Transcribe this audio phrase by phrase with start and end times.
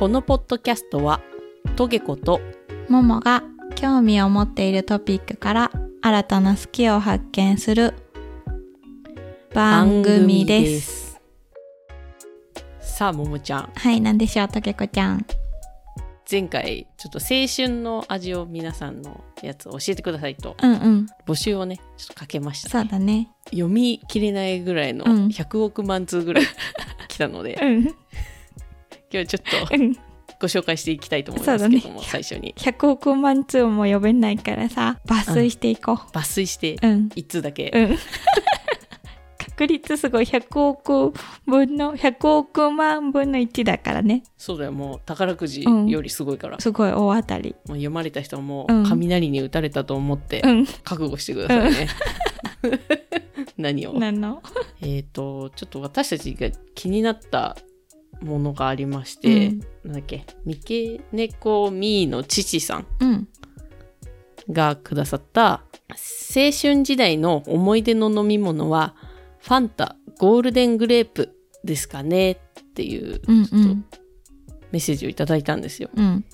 [0.00, 1.20] このポッドキャストは
[1.76, 2.40] トゲコと
[2.88, 3.42] ももが
[3.74, 7.92] 興味を持っているトピックから新たな好きを発見する
[9.52, 11.20] 番組です。
[12.80, 15.26] すさあももちゃんはい、なんでしょう、とけこちゃん。
[16.30, 23.28] 前回ちょっと青春の味を皆さんのやつを教えてくださいとうんうん、募集をねちょっとかけました、そうだね。
[23.50, 26.44] 読み切れないぐらいのうん100億万通ぐらい
[27.08, 27.94] 来たので、今うん、
[29.10, 29.96] 日はちょっと うん。
[30.40, 36.86] ご紹介していきたいと思いますけども、そう最初に100億万通も呼べないからさ、抜粋していこ抜粋してう。
[36.86, 37.08] うん。
[37.14, 37.98] 1通だけ、うん。
[39.36, 41.12] 確率すごい100億
[41.46, 44.22] 分の、100億万分の1だからね。
[44.38, 47.50] そうだよもう宝くじよりすごいから、すごい大当たり。
[47.66, 50.66] もう読まれた人はもううん雷に打たれたと思ってうん。
[50.84, 51.88] 覚悟してくださいね、
[53.58, 53.92] 何を？
[53.92, 54.42] なの？
[54.80, 57.58] えっ、とちょっと私たちが気になった
[58.22, 63.28] ものがありまして、うんなんだっけ三毛猫みーの父さんうん。
[64.50, 65.62] がくださった
[66.34, 68.94] 青春時代の思い出の飲み物は
[69.38, 72.38] ファンタゴールデングレープですかねっ
[72.74, 73.84] ていうちょっとん。
[74.72, 75.90] メッセージをいただいたんですよ。
[75.94, 76.24] うん。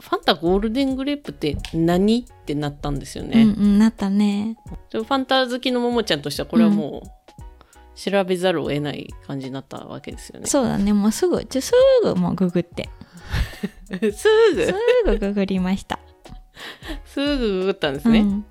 [0.00, 2.26] ファンタゴールデングレープって何？
[2.28, 3.42] ってなったんですようんね。
[3.42, 4.56] うん、なったね。
[4.90, 7.23] ファンタ好きのももちゃんとしてはこれはもう
[7.94, 10.46] 調べざるを得ない感じになったわけですよね。
[10.46, 10.92] そうだね。
[10.92, 12.88] もうすぐ、じゃすぐもうググって。
[13.88, 14.28] す す
[15.04, 15.98] ぐぐググりました。
[17.04, 18.20] すぐググったんですね。
[18.20, 18.46] うん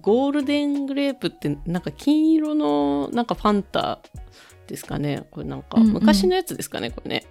[0.00, 4.00] ゴールデングレープってなんか金色のなんかファンタ
[4.66, 7.26] ですかねこれなんかうんうん昔のやつですかね、これね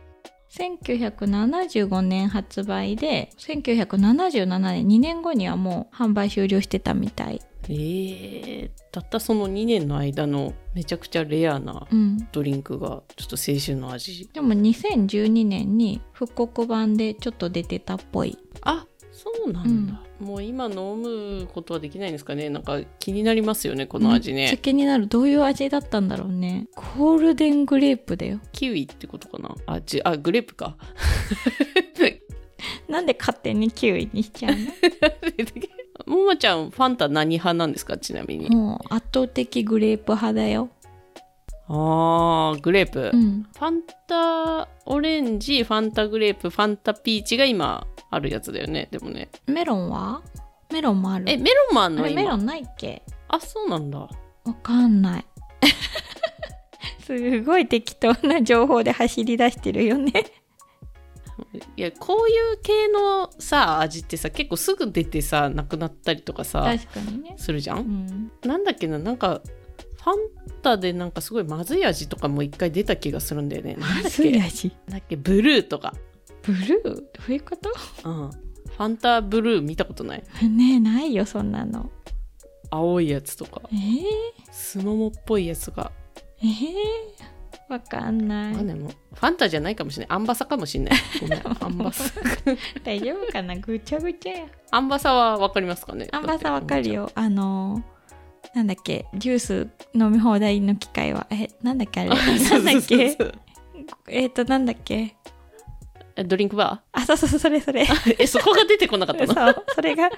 [0.52, 14.30] 1975年発売で1977年2年後にはもう販売終了してたみたい、えー、たったその2年の間のめちゃくちゃレアなうん、ドリンクがちょっと青春の味。
[14.34, 18.38] でも2012年に復刻版でちょっと出てたっぽい。
[18.62, 22.50] あそうなんだ、もう今飲むことはできないんですかね。
[22.50, 25.08] なんか気になりますよねこの味めっちゃね、気になる。
[25.08, 26.68] どういう味だったんだろうね。
[26.98, 28.40] ゴールデングレープだよ。
[28.52, 29.56] キウイってことかな。
[29.68, 30.76] あちあグレープか。
[32.90, 34.54] なんで勝手にキウイにしちゃう
[36.06, 37.98] ももちゃんファンタ何派なんですか？
[37.98, 40.70] ちなみにのもう圧倒的グレープ派だよ
[41.68, 48.90] あーグレープ、うんファンタオレンジ、ファンタグレープ、ファンタピーチが今あるやつだよね。
[48.92, 49.30] でもね。
[49.48, 50.22] メロンは？
[50.72, 53.02] メロンもあるえ、メロンもあんあのメロンないっけ？
[53.30, 54.00] あ、そうなんだ。
[54.00, 54.10] わ
[54.62, 55.26] かんない。
[57.06, 60.12] すごい適当な情報で走り出してるよね。
[61.76, 67.36] いや、こういう系のさ、味ってさ、結構すぐ出てさ、なくなったりとかさ、確かにね。
[67.38, 68.32] するじゃん、うん。
[68.44, 69.42] なんだっけな、なんか、
[70.04, 70.16] ファン
[70.62, 73.76] タでなんかすごいまずい味とかも一回出た気がするんだよね。
[73.76, 74.76] なんだっすいけ味。
[74.90, 75.16] だっけ？
[75.16, 75.94] ブルーとか。
[76.42, 76.84] ブルー？
[76.84, 77.70] どういうこと？
[78.04, 78.30] うん。
[78.30, 80.24] ファンタブルー見たことない？
[80.50, 81.90] ねえ、ないよ、そんなの。
[82.70, 83.62] 青いやつとか。
[83.72, 84.04] えー、
[84.52, 85.94] スモモっぽいやつが。
[86.40, 86.48] えー、
[87.70, 88.64] わかんないまあ。
[88.64, 90.18] でも、ファンタじゃないかもしれない。
[90.18, 91.00] アンバサかもしれない。
[91.22, 92.12] ごめん、 アンバサ。
[92.84, 93.56] 大丈夫かな？
[93.56, 94.46] ぐちゃぐちゃや。
[94.72, 96.08] アンバサはわかりますかね？
[96.12, 96.92] アンバサわかる。
[96.94, 97.12] よ。
[97.16, 102.02] あのー、なんだっけ、ジュース飲み放題の機械は、え、なんだっけ？
[102.02, 102.10] あれ。
[102.10, 103.18] なんだっけ？
[104.08, 105.16] えっ、と、なんだっけ？
[106.16, 107.84] えドリンクバあ、そうそうそう、それそれ。
[107.84, 109.34] ー え、そこが出てこなかったの？
[109.34, 110.10] そう、それが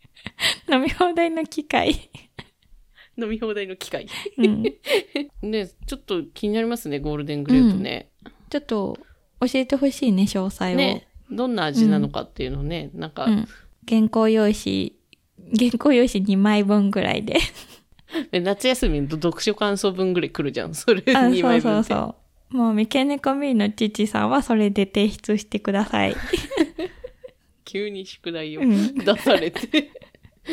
[0.72, 2.10] 飲み放題の機械。
[3.16, 4.06] 飲み放題の機械。
[4.38, 4.62] うん、
[5.42, 8.10] ね、ちょっと気になりますね、ゴールデングレープね。
[8.50, 8.98] ちょっと
[9.40, 10.76] 教えてほしいね、詳細を。
[10.76, 13.48] ね、どんな味なのかっていうのね、なんか、うん。
[13.88, 14.94] 原稿用紙、
[15.58, 17.36] 原稿用紙2枚分ぐらいで。
[18.32, 20.74] え夏休みの読書感想文ぐらい来るじゃん。
[20.74, 21.88] それあ、2そう枚分って。
[21.92, 22.14] そうそ
[22.52, 22.56] う。
[22.56, 26.14] もう、三毛猫ミーの父さんはそれで提出してください。
[27.64, 29.90] 急に宿題をうん出されて。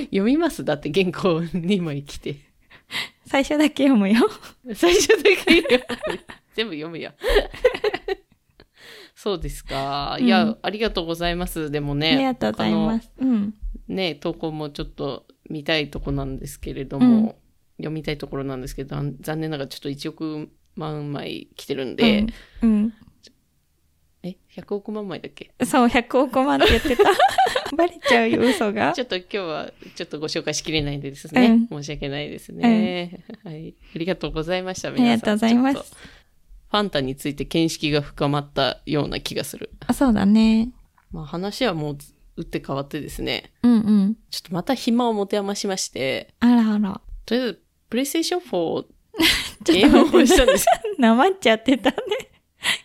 [0.05, 0.63] 読みます？
[0.65, 2.37] だって原稿2枚来て。
[3.31, 4.29] 最初だけ読むよ。
[4.75, 6.19] 最初だけ読む
[6.53, 7.15] 全部読むや。
[9.15, 10.17] そうですか。
[10.19, 11.71] いや、うんありがとうございます。
[11.71, 12.15] でもね。
[12.15, 13.09] ありがとうございます。
[13.19, 13.53] うん。
[13.87, 17.37] ね、投稿もちょっと見たいとこなんですけれども、
[17.77, 22.25] 読みたいところなんですけど、あん残念ながらちょっと1億万枚来てるんで、
[22.61, 22.93] うん。
[24.23, 25.51] え、100億万枚だっけ？
[25.59, 25.67] うん。
[25.67, 27.03] そう、100億万って言ってた。
[27.75, 28.93] バレちゃうよ、嘘が。
[28.93, 31.67] ちょっと今日はちょっとご紹介しきれないんでですね。
[31.69, 33.73] 申し訳ないですね、はい。
[33.95, 34.91] ありがとうございました。
[34.91, 35.95] 皆さんありがとうございます
[36.71, 39.71] ファンタについて見識が深まったような気がする。
[39.87, 40.69] あそうだね。
[41.11, 41.97] まあ話はもう
[42.37, 43.51] 打って変わってですね。
[43.63, 44.17] うんうん。
[44.29, 47.01] ちょっとまた暇を持て余しまして、あらあら。
[47.25, 48.85] とりあえず、プレイステーション4ちょっ
[49.65, 50.65] ゲームをしたんです。
[50.97, 51.95] なまっちゃってたね。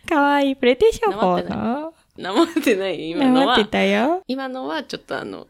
[0.06, 0.56] かわいい。
[0.56, 1.94] プレイテーション4なまっての？
[2.16, 3.10] なまってない？
[3.10, 3.64] 今のはなまって。
[3.66, 4.22] たよ。
[4.26, 5.46] 今のはちょっとあの、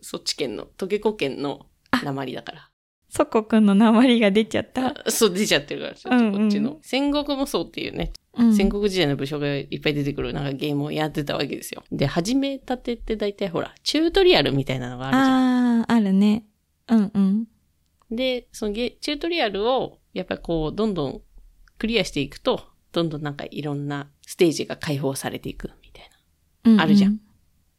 [0.00, 1.66] そっち県の、トゲコ県の
[2.02, 2.70] 鉛だから。
[3.10, 4.88] 祖国の鉛が出ちゃった。
[4.88, 6.78] あそう、出ちゃってるから、ちょっとこっちの。
[6.82, 11.82] 戦国もそうっていうね、うん戦国時代の武将がいっぱい出てくるなんかゲームをやってたわけですよ。
[11.90, 15.80] で、始めたてって大体ほら、チュートリアルみたいなのがあるじゃん。
[15.80, 16.44] ああ、あるね。
[16.88, 17.46] うんうん。
[18.10, 21.20] で、そのゲチュートリアルを、やっぱりこう、どんどん
[21.78, 22.62] クリアしていくと、
[22.98, 26.16] どんどんなんかいろんなステージが解放されていくみたいな。
[26.64, 27.20] うんうんあるじゃん。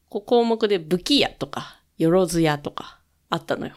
[0.09, 3.75] こう項目で武器屋とか、よろず屋とかあったのよ。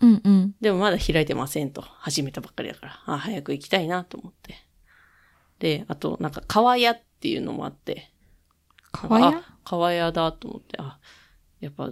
[0.00, 0.54] うんうん。
[0.60, 1.80] でもまだ開いてませんと。
[1.80, 3.02] 始めたばっかりだから。
[3.06, 4.54] あ、早く行きたいなと思って。
[5.58, 8.12] で、あと、なんか、川屋っていうのもあって。
[8.92, 9.38] 川屋？
[9.38, 10.98] あ川屋だと思って、あ、
[11.60, 11.90] やっぱ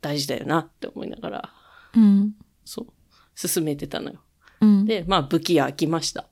[0.00, 1.52] 大事だよなって思いながら、
[1.94, 2.34] うん。
[2.64, 2.86] そう、
[3.34, 4.20] 進めてたのよ。
[4.60, 4.84] うん。
[4.84, 6.28] で、まあ武器屋開きました。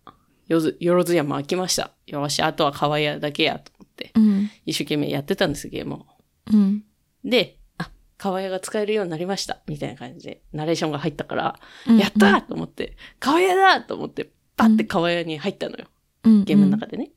[0.48, 1.92] よず、よろず屋も開きました。
[2.06, 4.50] よし、あとは川屋だけやと思って、うん。
[4.66, 6.06] 一生懸命やってたんです、ゲームを。
[6.52, 6.84] うん。
[7.22, 9.60] で、あ、川屋が使えるようになりました。
[9.68, 15.86] みたいな感じで、ナレーションが入ったから、うんやったーと思って、川屋だと思って、パッて川屋に入ったのよ。
[16.24, 16.44] うん。
[16.44, 17.12] ゲームの中でね。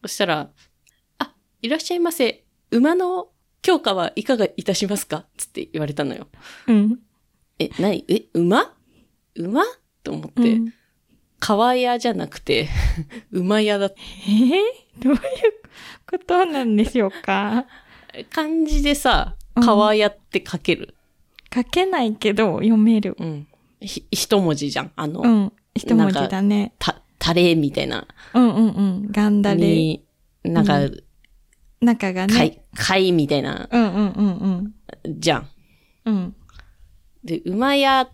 [0.00, 0.50] そしたら、
[1.18, 2.44] あ、いらっしゃいませ。
[2.70, 3.28] 馬の
[3.60, 5.26] 強化はいかがいたしますか？
[5.36, 6.28] つって言われたのよ。
[6.66, 6.98] うん。
[7.58, 8.74] え、なにえ、馬？
[9.36, 9.62] 馬？
[10.02, 10.74] と思って、うん
[11.44, 12.68] 川屋じゃなくて、
[13.32, 13.94] 馬屋だっ
[14.28, 15.02] えー？
[15.02, 15.20] どういう
[16.08, 17.66] ことなんでしょうか？
[18.30, 20.94] 漢字でさ、うん川屋って書ける。
[21.52, 23.16] 書けないけど読める。
[23.18, 23.46] うん。
[23.80, 24.92] ひ、一文字じゃん。
[24.96, 25.52] あの、うん。
[25.74, 26.72] 一文字だね。
[26.78, 28.06] た、タレみたいな。
[28.34, 29.08] うんうんうん。
[29.10, 29.60] ガンダレ。
[29.60, 30.04] に、
[30.44, 31.04] なんか、う
[31.80, 32.34] 中がね。
[32.34, 34.74] 貝、貝みたいな、うんうんうん
[35.04, 35.20] うん。
[35.20, 35.48] じゃん。
[36.06, 36.36] うん。
[37.24, 38.10] で、馬屋っ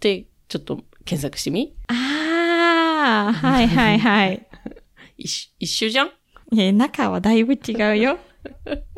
[0.00, 1.72] て、ちょっと検索してみ？
[1.86, 2.17] ああ、
[3.32, 4.46] はいはいはい。
[5.18, 6.10] 一緒一緒じゃん？
[6.52, 8.18] いや、中はだいぶ違うよ。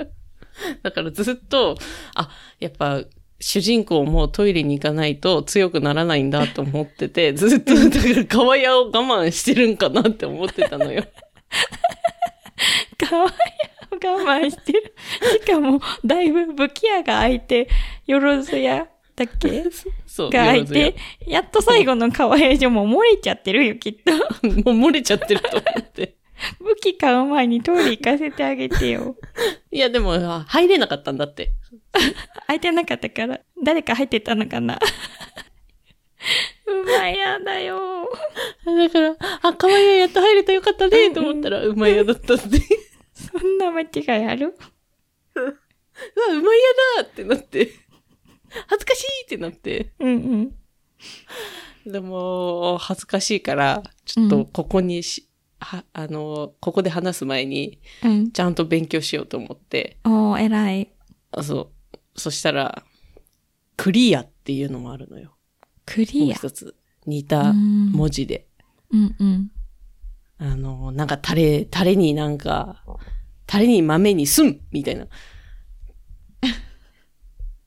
[0.82, 1.76] だからずっと、
[2.14, 3.02] あ、やっぱ、
[3.40, 11.04] 主人公もトイレに行かないと強くならないんだと思ってて、 ずっと、だから川屋を我慢してるんかなって思ってたのよ。
[12.98, 13.32] かわいい。
[13.92, 14.94] 我慢してる。
[15.42, 17.68] しかも、だいぶ武器屋が開いて、
[18.06, 18.86] よろずや
[19.26, 19.64] だっけ？
[20.06, 20.30] そう。
[20.30, 20.96] が開いて、
[21.26, 24.12] やっと最後の川屋所も漏れちゃってるよ、きっと。
[24.72, 26.16] もう漏れちゃってると思って。
[26.58, 29.16] 武器買う前にトイレ行かせてあげてよ。
[29.70, 31.52] いや、でも、あ入れなかったんだって。
[32.46, 34.78] 開いてなかったから、誰か入ってたのかな？
[36.66, 38.10] うまいやだよ。
[38.64, 42.42] だから、あ、川屋やっと入れたよかったねと思ったら、馬屋だったって。
[43.12, 43.86] そんな間違
[44.22, 44.54] いある？
[45.36, 45.52] うわ、
[46.28, 46.60] 馬屋
[46.96, 47.70] だってなって。
[48.68, 49.92] 恥ずかしいってなって。
[49.98, 50.52] うん
[51.86, 51.92] うん。
[51.92, 55.28] でも、恥ずかしいから、ちょっとここにし、
[55.60, 58.32] は、あの、ここで話す前に、うん。
[58.32, 60.92] ちゃんと勉強しようと思って、おー、偉い。
[61.32, 61.98] あ、そう。
[62.16, 62.84] そしたら、
[63.76, 65.28] クリアっていうのもあるのよ。
[65.28, 66.34] もうクリア？
[66.34, 66.74] 一つ。
[67.06, 68.46] 似うたん文字で。
[68.90, 69.50] うんうん。
[70.38, 72.84] あの、なんかタレ、タレになんか、
[73.46, 75.06] タレに豆にすんみたいな。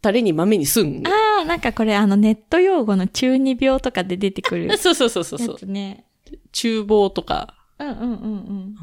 [0.03, 1.01] タレに豆にすん。
[1.07, 5.57] ああ、なんかこれあのネット用語の中二病とかで出てくる やそうそうそうそうそう。
[5.57, 6.05] つね。
[6.51, 7.55] 厨房とか。
[7.79, 8.75] うんうんうん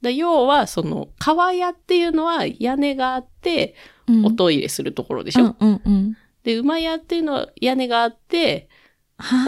[0.00, 3.74] で要は、その、川屋っていうのは屋根があって、
[4.06, 4.26] うん。
[4.26, 6.16] おトイレするところでしょ、うんうんうん。
[6.44, 8.68] で、馬屋っていうのは屋根があって、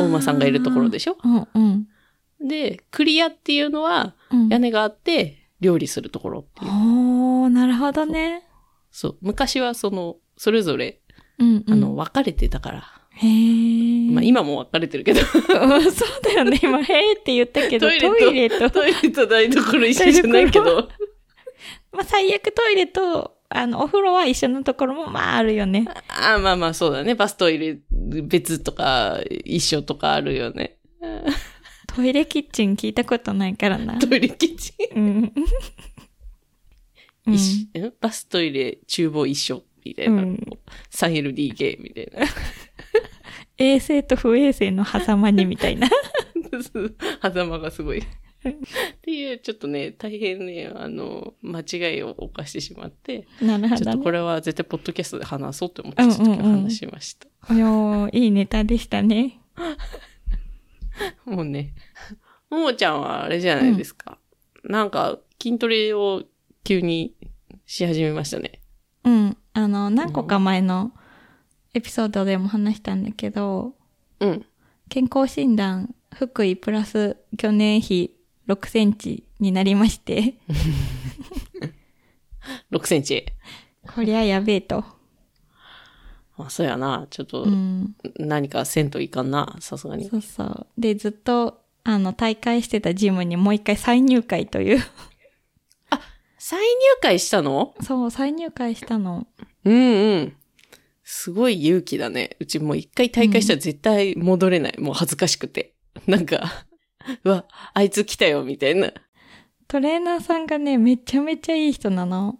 [0.00, 2.48] お馬さんがいるところでしょうんうん。
[2.48, 6.70] で、クリアっていうのはうん屋根があって、料理するところっていう。
[6.70, 8.42] おー、なるほどね。
[8.90, 9.18] そう。
[9.20, 11.02] 昔はその、それぞれ、
[11.38, 11.72] うんうん。
[11.74, 12.82] あの、分かれてたから。
[13.10, 14.10] へー。
[14.10, 16.58] まあ今も分かれてるけど、うんそうだよね。
[16.62, 20.88] 今、へーって言ったけど、トイレと、トイレと台所一緒じゃないけど、
[21.92, 25.84] まあ最悪トイレと、あの、お風呂は一緒のところもまああるよね。
[26.08, 27.14] あまあまあそうだね。
[27.14, 30.78] バストイレ別とか一緒とかあるよね。
[31.86, 33.98] トイレキッチン聞いたことないからな。
[33.98, 35.32] トイレキッチン？
[37.26, 37.42] うん
[38.00, 40.22] バストイレ厨房一緒みたいな。
[40.22, 40.38] うん
[40.90, 42.26] 3LDK みたいな。
[43.58, 45.88] 衛生と不衛生の狭間にみたいな。
[47.22, 47.98] 狭間がすごい。
[47.98, 48.02] っ
[49.02, 53.84] ていう、ちょっとね、大変ね、あの、間違いを犯してしまって、なるほど、ね。
[53.84, 57.54] ちょっとこれは絶対ポッドキャストで話そうと思って、ちょっと話しました。
[57.54, 59.40] いやーいいネタでしたね。
[61.26, 61.74] もうね、
[62.48, 64.18] ももちゃんはあれじゃないですか。
[64.64, 66.24] なんか、筋トレを
[66.64, 67.14] 急に
[67.66, 68.60] し始めましたね。
[69.04, 69.36] うん。
[69.60, 70.92] あの、何個か前の
[71.74, 73.74] エピソードでも話したんだけど、
[74.20, 74.46] うん。
[74.88, 78.16] 健康診断、福井プラス去年比
[78.48, 80.34] 6センチになりまして。
[82.72, 83.26] 6センチ？
[83.94, 84.84] こりゃやべえと。
[86.36, 87.06] まあ、そうやな。
[87.10, 87.94] ちょっとう、ん。
[88.18, 89.56] 何かせんといかんな。
[89.60, 90.08] さすがに。
[90.08, 90.66] そうそう。
[90.78, 94.80] で、ずっと、あの、大会してたジムにもう一回再入会という。
[96.38, 96.66] 再入
[97.02, 97.74] 会したの？
[97.82, 99.26] そう、再入会したの。
[99.64, 100.36] うんうん。
[101.02, 102.36] すごい勇気だね。
[102.38, 104.78] うちもう一回大会したら絶対戻れない。
[104.78, 105.74] もう恥ずかしくて。
[106.06, 106.66] なんか、
[107.24, 108.92] うわ、あいつ来たよ、みたいな。
[109.66, 112.38] トレーナーさんがね、めちゃめちゃいい人なの。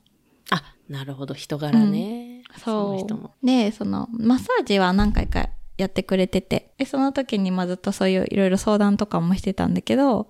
[0.51, 2.43] あ、なるほど、人柄ね。
[2.67, 3.29] の人も。
[3.29, 3.47] そう。
[3.47, 5.49] で、その、マッサージは何回か
[5.79, 10.29] やってくれてて、で、その時にまあずっとそういういろいろ相談とかもしてたんだけど、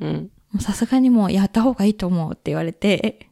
[0.00, 0.30] うん。
[0.60, 3.26] さすがにもうやった方がいいと思うって言われて、え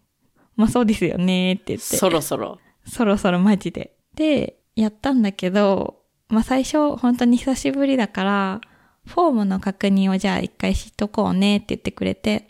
[0.56, 1.96] まあそうですよねって言って。
[1.96, 2.58] そろそろ。
[2.86, 3.96] そろそろマジで。
[4.14, 8.60] で、やったんだけど、まあ最初本当に久しぶりだから、
[9.06, 12.46] フォームの確認をじゃあ一回しとこうねって言ってくれて、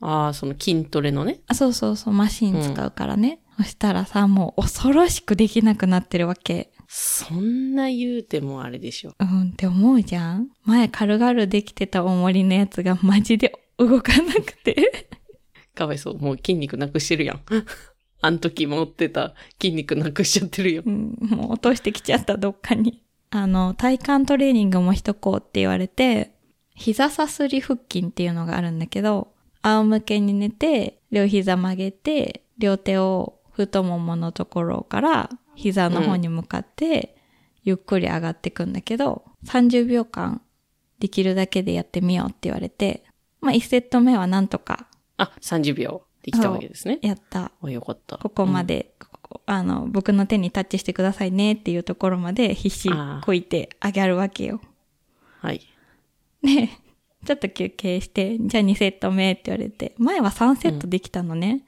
[0.00, 1.40] ああ、その筋トレのね？
[1.46, 3.40] あ、そうそうそう、マシン使うからね。
[3.56, 6.72] そしたらさ、もう恐ろしくできなくなってるわけ。
[6.88, 9.14] そんな言うてもあれでしょ。
[9.18, 15.08] うんって思うじゃん前軽々できてた重りのやつがマジで動かなくて。
[15.74, 16.18] かわいそう。
[16.18, 17.40] もう筋肉なくしてるやん。
[18.24, 20.90] あん時持ってた筋肉なくしちゃってるよう。
[20.90, 23.02] ん、もう落としてきちゃった、どっかに。
[23.28, 26.34] あの、体幹トレーニングもしとこうって言われて、
[26.74, 29.28] 膝さすり腹筋っていうのがあるんだけど、
[29.60, 37.16] 仰向けに寝て、両膝曲げて、両手を太もものところから膝の方に向かって、
[37.62, 40.40] ゆっくり上がっていくんだけど、30秒間
[40.98, 43.04] できるだけでやってみようって言われて、
[43.42, 44.86] まあ1セット目はなんとか
[45.18, 46.98] あ、30秒できたわけですね。
[47.02, 47.52] やった。
[47.62, 48.16] あ、よかった。
[48.16, 52.88] ここまで、ここあの、僕の手にタッチしてくださいねっていうところまで必死
[53.22, 54.60] こいてあげるわけよ。
[55.42, 55.48] うん。
[55.48, 55.60] はい。
[56.42, 56.70] で、
[57.26, 61.62] ちょっと休憩して、じゃあ2セット目って言われて、前は3セットできたのね。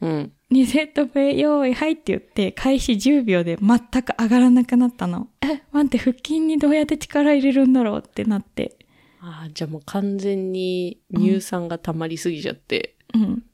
[0.00, 0.32] うん。
[0.50, 5.28] 2セット目、用意、はいって言って、開始10秒で全く上がらなくなったの。
[5.42, 8.78] え、待って、腹筋にどうやって力入れるんだろうってなって。
[9.20, 13.44] ああ、じゃあもう完全に乳酸が溜まりすぎちゃって、うん。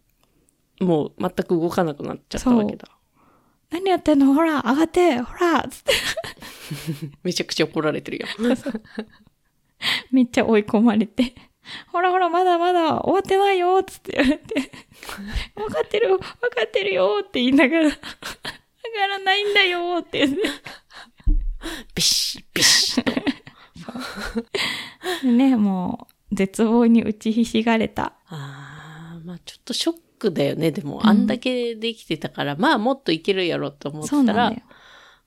[0.80, 2.88] もう全く動かなくなっちゃったわけだ。
[3.70, 4.32] 何やってんの？
[4.32, 5.92] ほら、上がってほらつって、
[7.23, 8.56] めちゃくちゃ怒られてるやん。
[10.11, 11.35] めっちゃ追い込まれて。
[11.88, 14.73] ほらほら、まだまだ終わってないよつって言われて。
[15.54, 16.26] わかってる、わか
[16.66, 17.97] ってるよって言いながら、上が
[19.06, 20.42] らないんだよって言って。
[21.94, 23.12] ビシッ、ビシッと。
[25.23, 28.14] でね、もう、絶望に打ちひしがれた。
[28.28, 30.72] ああ、まあちょっとショックだよね。
[30.72, 34.52] でも、あんだけできてたから、まあもっといけるやろと思ってたら。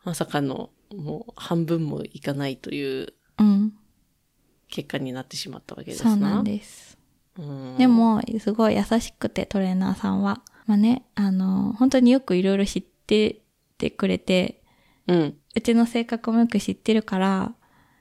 [0.04, 3.74] まさかの、もう半分もいかないといううん。
[4.68, 6.12] 結果になってしまったわけですな。
[6.12, 6.98] そうなんです。
[7.38, 10.42] うんで、も、すごい優しくて、トレーナーさんは。
[10.66, 13.42] まあね、あの、本当によくいろいろ知って
[13.78, 14.64] てくれて、
[15.08, 15.38] うん。
[15.56, 17.54] うちの性格もよく知ってるから、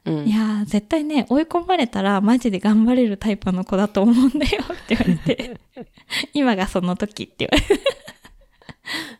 [0.04, 0.26] うん。
[0.26, 5.60] いやー、絶対ね、追い込まれたらマジで頑張れるタイプの子だと思うんだよ って言われて、
[6.32, 7.82] 今がその時って言われて。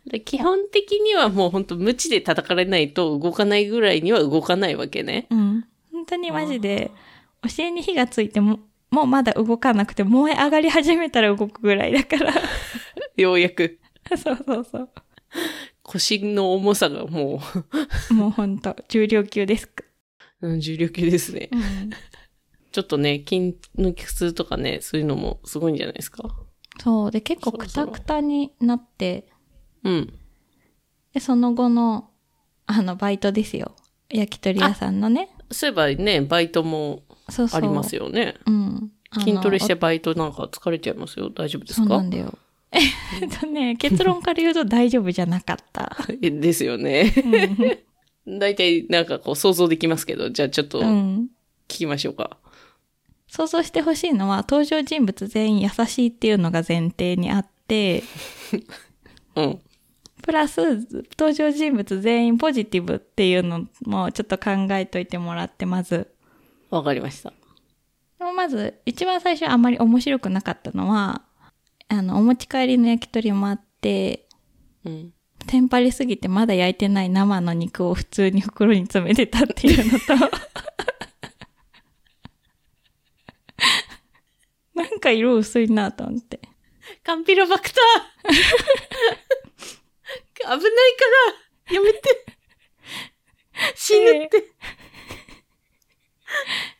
[0.05, 5.27] で基本的にはもう本当無知で叩かれないと動かないぐらいには動かないわけね。
[5.29, 5.65] うん。
[5.91, 6.91] 本当にマジで、
[7.43, 8.59] お尻に火がついても、
[8.89, 12.33] もうまだ動かなくて、燃え上がり始めたら動くぐらいだから。
[13.15, 13.79] ようやく
[14.17, 14.89] そうそうそう。
[15.83, 17.41] 腰の重さがも
[18.11, 19.69] もう本当重量級です。
[20.41, 21.49] う、うん重量級ですね。
[21.51, 21.89] うん。
[22.71, 26.23] ちょっとね、筋抜き痛とかね、そういうのもすごいんじゃないですか？
[26.79, 27.11] そう。
[27.11, 29.27] で、結構クタクタになって、
[29.83, 30.13] うん。
[31.13, 32.09] で、その後の、
[32.65, 33.75] あの、バイトですよ。
[34.09, 35.29] 焼き鳥屋さんのね。
[35.51, 37.59] そういえばね、バイトもそうそう。
[37.59, 38.35] ありますよね。
[38.45, 38.91] うん。
[39.09, 41.29] あの筋トレしてバイトなんか疲れちゃいますよ。
[41.29, 42.37] 大丈夫ですそうなかんだよ。
[42.71, 45.97] えっとね、結論から言うと大丈夫じゃなかった。
[46.21, 47.13] え ですよね。
[47.17, 47.77] うん。
[48.27, 51.29] 大体なんかこう想像できますけど、じゃあちょっとう聞ん。
[51.67, 52.37] きましょうか。
[53.27, 58.03] 想像してほしいのは、登場人物全員優しいっていうのが前提にあって、
[59.35, 59.59] うん。
[60.21, 60.61] プラス、
[61.17, 66.13] 登場人物全員ポジティブっていうのもちょっと考えといてもらって、まず。
[66.69, 67.31] わかりました。
[68.19, 71.23] でもまず、一番最初あんまり面白くなかったのは、
[71.87, 74.27] あの、お持ち帰りの焼き鳥もあって、
[74.85, 75.13] うん。
[75.51, 80.15] テンパりすぎてまだ焼いてない生の肉を普通に袋に詰めてたっていうのと、
[84.73, 86.39] なんか色薄いなと思って。
[87.03, 88.31] カンピロバクター。
[88.31, 88.37] 危
[90.47, 90.63] ないか
[91.67, 91.75] ら。
[91.75, 92.25] やめて。
[93.75, 94.53] 死ぬって。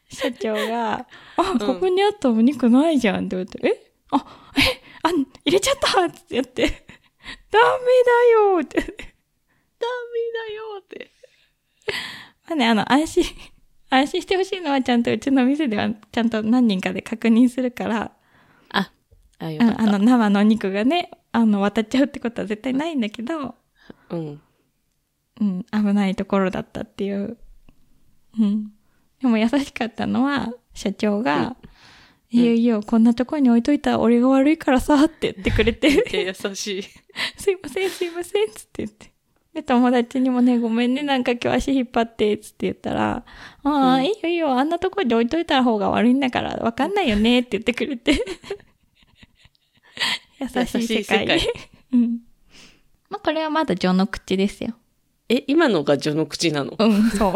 [0.09, 3.91] 社長が、あ、ここにあったお肉ないじゃんって言われて、え？
[4.11, 4.25] あ、
[4.57, 4.61] え、
[5.03, 6.85] あ、入れちゃったってやって、
[7.51, 8.79] ダメだよって。
[8.79, 11.11] ダメだよって。
[12.47, 13.23] まあね、あの、安心、
[13.89, 18.11] 安心してほしいのはちゃんとうちの店ではちゃんと何人かで確認するから、
[18.69, 18.91] あ、
[19.39, 19.83] あ、よあかった。
[19.83, 23.55] あの、生のお肉がね、あの、渡っちゃうってことは絶対ないんだけど、
[24.09, 24.41] うん。
[25.39, 27.37] うん、危ないところだったっていう。
[28.39, 28.71] うん。
[29.19, 31.67] でも優しかったのは、社長が、い
[32.31, 36.83] いよいいよ、こんなところに置いといたら俺が悪いからさ、って言ってくれて、優しい。
[37.37, 39.11] すいません、すいません、つって言って。
[39.53, 43.25] で、友達にもね、ごめんね、なんか今日足引っ張って、つって言ったら、
[43.63, 48.13] ああ、うんいいよいいよ、あんなところに置いといた方が悪いんだから、わかんないよね、って言ってくれて。
[50.39, 50.77] 優しい世界。
[50.81, 51.41] 優しい世界
[51.91, 52.19] うん。
[53.09, 54.73] まあ、これはまだ序の口ですよ。
[55.27, 56.75] え、今のが序の口なの？
[56.79, 57.33] うん、そう。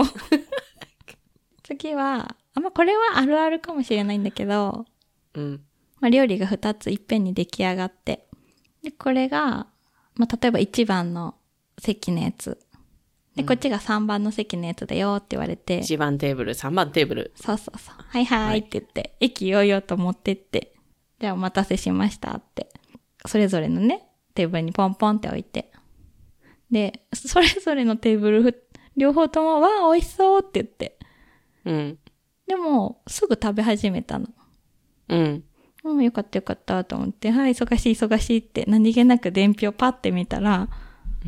[1.64, 4.86] 次は、あ、まあ、これはあるあるかもしれないんだけど、
[5.34, 5.62] うん。
[6.00, 8.28] まあ、料理が2ついっぺんに出来上がって。
[8.84, 9.68] で、これが、
[10.16, 11.36] まあ、例えば1番の
[11.80, 12.60] 席のやつ。
[13.36, 17.34] で、こっちが3番の席のやつだよって言われて、1番テーブル、3番テーブル。
[17.36, 17.96] そうそうそう。
[17.98, 20.74] はいはいって言って、駅よいよと持ってって、
[21.20, 22.70] じゃあお待たせしましたって。
[23.26, 25.72] それぞれのね、テーブルにポンポンって置いて。
[26.72, 28.56] で、それぞれのテーブルふ、
[28.96, 30.98] 両方とも、わあ、美味しそうって言って。
[31.66, 32.00] うん。
[32.48, 34.28] でも、すぐ食べ始めたの。
[35.10, 35.44] うん。
[35.84, 40.68] うん、よかったよかったと思って、はい、忙しい忙しいって何気なく伝票パッて見たら、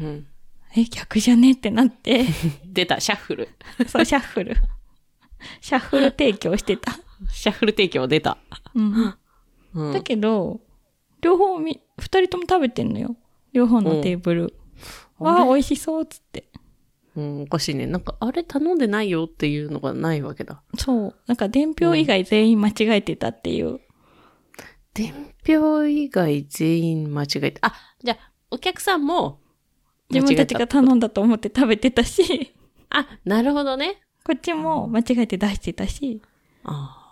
[0.02, 0.28] うん。
[0.76, 2.26] え、逆じゃねってなって、
[2.66, 3.50] 出た、シャッフル。
[3.88, 4.56] そう、シャッフル。
[5.62, 6.94] シャッフル提供してた。
[7.32, 8.38] シャッフル提供出た。
[8.76, 9.16] うん。
[9.74, 9.94] うん。
[9.94, 10.62] だけど、
[11.22, 13.16] 両方み、二人とも食べてんのよ。
[13.54, 14.44] 両方のテーブル。
[14.44, 14.52] うん
[15.20, 16.48] わあ、美味しそうっつって。
[17.18, 17.88] うん、おかしいね。
[17.88, 20.62] なんか、あれ頼んでないよっていうのがないわけだ。
[20.78, 21.16] そう。
[21.26, 23.80] なんか伝票以外全員間違えてたっていう。
[24.94, 27.58] 伝票以外全員間違えて。
[27.62, 29.40] あ、じゃあ、お客さんも
[30.12, 32.53] 自分たちが頼んだと思って食べてたし、
[32.92, 34.01] あ、なるほどね。
[34.24, 36.22] こっちも間違えて出してたし、
[36.64, 37.06] ああ。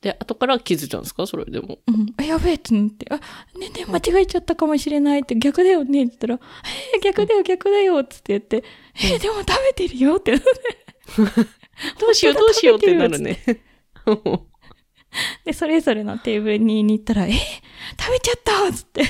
[0.00, 1.26] で、後から気づいたんですか？
[1.26, 1.80] それでも。
[1.86, 3.20] うん、あ、やべえってなって、あ、ね
[3.62, 6.40] えねえ、間違えちゃったかもしれないって、逆だよねって言ったら、
[6.94, 8.62] えー、逆だよ、逆だよっつって言って、
[8.94, 10.46] えー、でも食べてるよってなって。
[12.00, 13.42] どうしよう、どうしようってなるね。
[15.44, 17.40] で、それぞれのテーブルに行ったら、えー、食
[18.12, 19.02] べちゃったっつって。
[19.02, 19.06] ご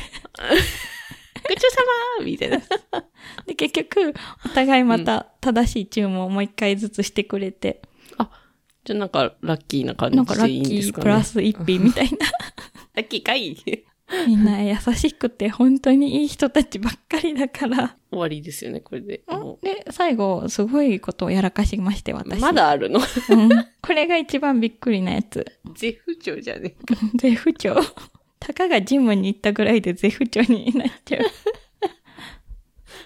[1.55, 1.83] ちそうさ
[2.19, 2.63] まみたいな。
[3.47, 4.15] で、結局、
[4.47, 7.87] お互いまた正しい注文をもう一回ずつしてくれて、あ、
[8.85, 11.03] じゃあなんか、ラッキーな感なんかラじでいいッキーんですかね？
[11.03, 12.19] プラス一品みたいな。
[12.95, 13.57] ラッキーかい？
[14.27, 17.97] みんな優しくて本当にいい人たちばっかりだから。
[18.11, 19.23] 終わりですよね、これで。
[19.29, 22.41] もで、最後、すごいことをやらかしまして、う私。
[22.41, 23.01] まだあるの？
[23.01, 23.03] う
[23.37, 23.49] ん。
[23.83, 25.45] これが一番びっくりなやつ。
[25.75, 26.75] 絶不調じゃね
[27.17, 27.77] 絶不調。
[28.41, 31.23] たかがジムに行ったぐらいで絶不調になっちゃう。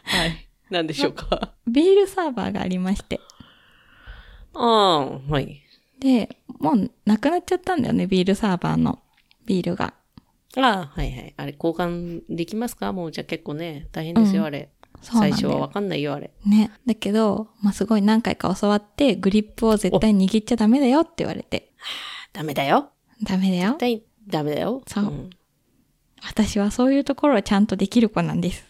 [0.04, 0.48] はい。
[0.70, 1.52] なんでしょうか？
[1.66, 3.18] ビールサーバーがありまして。
[4.54, 5.61] ああ、はい。
[6.02, 8.98] で、もうなくなっちゃったんだよね、ビールサーバーの
[9.46, 9.94] ビールが。
[10.56, 11.34] ああ、はいはい。
[11.36, 12.92] あれ、交換できますか？
[12.92, 14.70] もうじゃあ結構ね、大変ですよ、うんあれ。
[15.00, 16.32] 最初はわかんないよ、あれ。
[16.44, 16.72] ね。
[16.86, 21.72] だけど、まあ、すごい何回か教わって、グリップを絶対握っちゃダメだよって言われて。
[22.32, 22.90] ダメだよ。
[23.22, 23.78] ダメだよ絶。
[23.78, 24.82] 対ダメだよ。
[24.86, 25.30] そうん
[26.24, 28.64] 私はそういうところはちゃんとできる子なんです。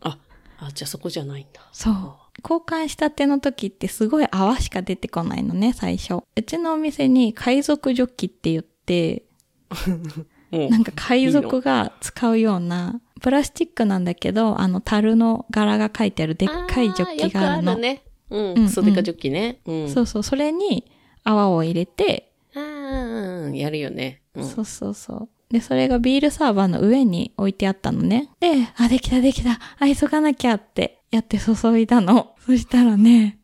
[0.00, 0.18] あ、
[0.58, 1.60] あ、じゃあそこじゃないんだ。
[1.72, 2.16] そう。
[2.44, 6.22] 交換したての時ってすごい泡しか出てこないのね、最初。
[6.36, 9.24] うちのお店に海賊ジョッキって言って、
[10.52, 17.72] なんか海賊が使うような、プラスチックなんだけど、あの樽の柄が書いてあるでっかいジョッキがあるの。
[17.72, 18.02] よくね。
[18.30, 18.66] ううんうんん。
[18.66, 19.60] クソデカジョッキね。
[19.64, 19.90] うん。
[19.90, 20.84] そうそう、それに
[21.24, 24.20] 泡を入れて、ああ、やるよね。
[24.34, 24.44] うん。
[24.44, 25.28] そうそうそう。
[25.50, 28.30] で、それがビールサーバーの上に置いてあったのね。
[28.40, 29.58] で、あ、できたできた。
[29.78, 32.34] あ、急がなきゃってやって注いだの。
[32.44, 33.38] そしたらね、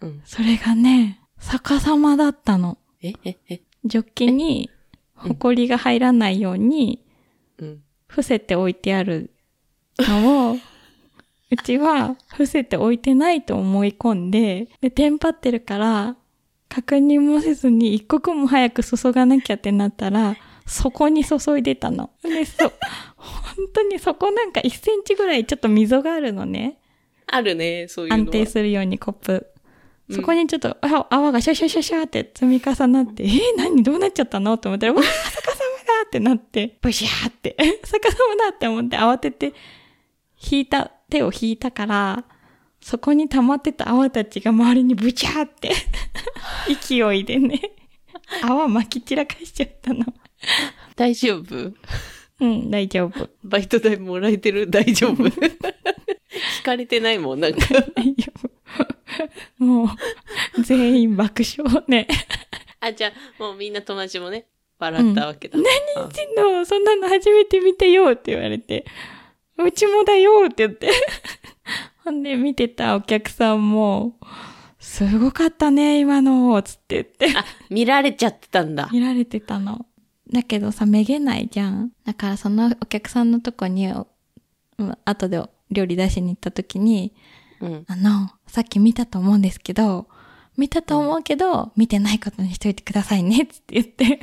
[0.00, 2.78] うんそれがね、逆さまだったの。
[3.00, 4.70] え、え、え、ジョッキに、
[5.14, 7.04] ホコリが入らないように、
[7.58, 7.82] うん。
[8.08, 9.30] 伏せて置いてある
[10.00, 10.56] のを、
[11.50, 16.16] うちは伏せて置いてないと思い込んで、で、テンパってるから、
[16.68, 22.10] 確認もせずに一刻も早く注がなきゃってなったら、そこに注いでたの。
[22.22, 22.72] で、そう、
[23.16, 26.78] 本当にそこなんか1センチぐらいちょっと溝があるのね。
[27.26, 28.12] あるね、そういう。
[28.12, 29.32] 安定するようにコップ。
[29.32, 29.56] うん
[30.08, 34.54] そこにちょっと、あ泡がシャシャシャシャって積み重なって、えー、何どうなっちゃったの？
[34.54, 39.52] って思ったら、わー、逆さまだってなって、ブシャーって、 逆さまだって思って慌てて、
[40.48, 42.24] 引いた、手を引いたから、
[42.80, 45.72] そこに溜まってた泡たちが周りにブチャーって、
[46.80, 47.60] 勢いでね、
[48.44, 50.04] 泡撒き散らかしちゃったの。
[50.94, 51.74] 大丈夫？
[52.38, 53.28] うん、大丈夫。
[53.42, 54.70] バイト代もらえてる？
[54.70, 55.24] 大丈夫？
[55.24, 55.32] 聞
[56.66, 57.58] かれてないもん、なんか。
[59.58, 62.08] もう、全員爆笑ね。
[62.80, 64.46] あ、じゃあ、もうみんな友達もね、
[64.78, 65.56] 笑ったわけだ。
[65.56, 68.84] 何言ってんのそんなの初めて見たよって言われて。
[69.58, 70.90] うちもだよって言って。
[72.04, 74.18] ほんで見てたお客さんも、
[74.78, 77.38] すごかったね、今の、つって言って。
[77.38, 78.88] あ、見られちゃってたんだ。
[78.92, 79.86] 見られてたの。
[80.32, 81.92] だけどさ、めげないじゃん。
[82.04, 83.98] だからそのお客さんのとこに、う
[84.82, 87.14] ん後で料理出しに行った時に、
[87.60, 87.84] うん。
[87.88, 90.08] あの、さっき見たと思うんですけど、
[90.56, 94.20] 見たと思うけど、見てないことにしといてくださいね、つって言って。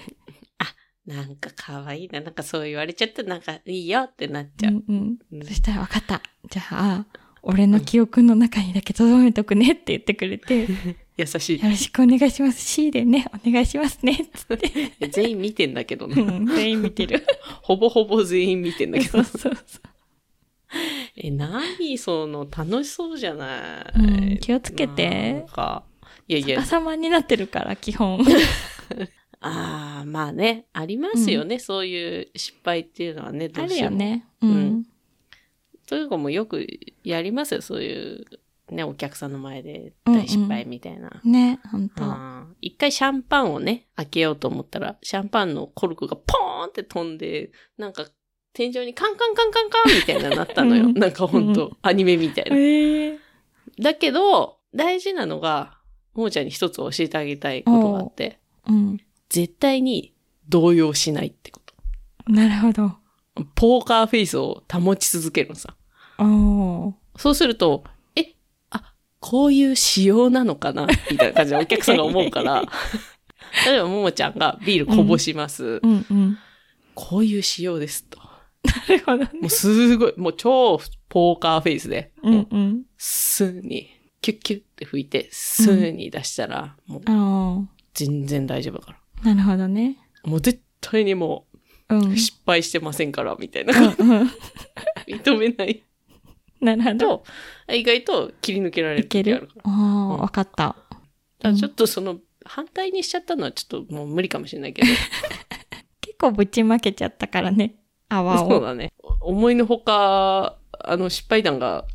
[1.05, 2.21] なんか可愛いな。
[2.21, 4.73] なんかそう言われちゃって、なんかいいよってなっちゃう。
[4.73, 5.17] うんうん。
[5.33, 6.21] うんそしたら分かった。
[6.49, 7.05] じゃあ、
[7.41, 10.67] 俺の記憶の中にだけ留めとくねって言ってくれて、よ
[11.17, 12.61] 優しろしくお願いします。
[12.65, 14.67] C でね、お願いしますね、つって。
[15.05, 15.07] い。
[15.11, 16.21] 全員見てんだけどうね。
[16.21, 17.25] ん、全員見てる。
[17.61, 19.23] ほぼほぼ全員見てんだけどそう。
[19.25, 19.79] そうそ
[21.15, 23.99] え、何その、楽しそうじゃなう。
[24.01, 25.45] い、うん、気をつけなんて。
[25.51, 25.83] か、
[26.27, 28.19] いやいや逆、さまになってるから、基本。
[29.41, 33.89] ああ、まあね、ありますよね、そういう失敗っていうのはね、どあうしても。
[33.89, 34.25] るよね。
[34.41, 34.83] ううんん。
[35.85, 36.65] そういうのもよく
[37.03, 38.25] やりますよ、そういう、
[38.71, 41.21] ね、お客さんの前で大失敗みたいな。
[41.25, 42.03] ね、ほんと。
[42.03, 48.05] あー一回シャンパンをね、開けようと思ったら、シャンパンのコルクがポーンって飛んで、なんか、
[48.53, 50.85] 天井にカンカンカンカンカンみたいなのなったのよ。
[50.85, 52.55] うんなんかほんと、アニメみたいな。
[52.55, 53.19] ええ
[53.79, 55.77] だけど、大事なのが、
[56.13, 58.99] もーちゃんに一つ教えてあげたいことがあって、うん。
[59.29, 60.13] 絶対に
[60.49, 61.73] 動揺しないってこと。
[62.31, 62.97] なるほど。
[63.55, 65.75] ポーカーフェイスを保ち続けるのさ。
[67.17, 67.83] そうすると、
[68.15, 68.35] え、
[68.69, 70.85] あ、こういう仕様なのかな？
[71.09, 72.61] みたいな感じでお客さんが思うから、
[73.65, 75.79] 例えばももちゃんがビールこぼします。
[75.81, 76.37] うんうん。
[76.93, 78.19] こういう仕様ですと。
[78.63, 79.29] なるほどね。
[79.41, 82.83] もうすごい、もう超ポーカーフェイスで、うんうん。
[82.97, 83.89] スーに、
[84.21, 87.61] キュッキュッって吹いて、スーに出したら、もうあ
[87.93, 89.31] 全然大丈夫だから。
[89.31, 89.97] あ、なるほどね。
[90.23, 91.45] もう絶対にも
[91.89, 92.11] うん。
[92.13, 93.73] う失敗してませんから、みたいな。
[93.79, 94.31] うん
[95.05, 95.83] 認めない
[96.61, 97.23] なるほど。
[97.67, 99.61] と、意外と切り抜けられる時あるから。
[99.65, 100.75] ああ、わかった。
[101.41, 104.87] ちょっとその、反対にしちゃったのはちょっともう無理かもしれないけど。
[106.01, 107.75] 結構ぶちまけちゃったからね。
[108.17, 108.49] 泡を。
[108.49, 108.93] そうだね。
[109.21, 111.85] 思いのほか、あの失敗談が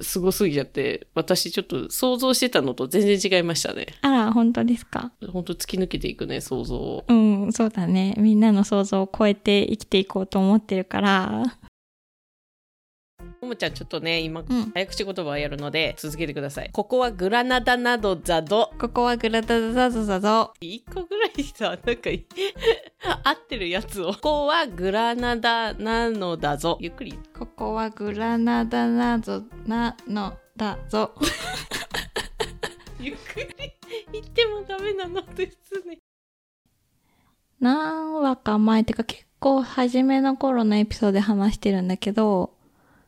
[0.00, 3.86] すごすぎちゃって、私ちょっと想像してたのと全然違いましたね。
[4.00, 5.12] あら、本当ですか？
[5.30, 7.04] ほんと突き抜けていくね、想像を。
[7.06, 8.14] うん、そうだね。
[8.16, 11.58] みんなの想像を超えて生きていこうと思ってるから。
[13.40, 14.70] ももちゃんちょっとね、今、うん。
[14.74, 16.70] 早口言葉をやるので続けてください。
[16.72, 18.70] ここはグラナダなどザド。
[18.78, 20.52] ここはグラダダザザゾ。
[20.60, 22.26] 一個ぐらいさ、なんかい、
[23.24, 24.12] 合ってるやつを。
[24.12, 26.76] ここはグラナダなのだぞ。
[26.80, 27.18] ゆっくり。
[27.36, 31.14] ここはグラナダなぞ、なのだぞ。
[33.00, 33.46] ゆっくり
[34.12, 35.98] 言ってもダメなのですね。
[37.58, 42.59] 何話か前ってか結構初めの頃のエピソードで話してるんだけど、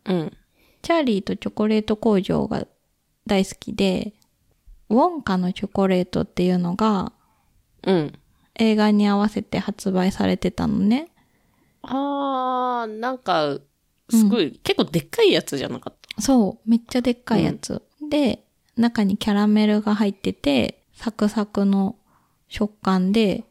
[0.06, 0.36] うん。
[0.82, 2.66] チャーリーとチョコレート工場が
[3.26, 4.14] 大好きで、
[4.88, 7.12] ウォンカのチョコレートっていうのが
[7.84, 8.12] うん。
[8.56, 11.08] 映画に合わせて発売されてたのね。
[11.82, 13.58] あー、なんか、
[14.10, 16.20] すごい、結構でっかいやつじゃなかった？
[16.20, 17.80] そう、めっちゃでっかいやつ。
[18.10, 18.44] で、
[18.76, 21.96] 中にキャラメルが入ってて、サクサクの
[22.48, 23.44] 食感で、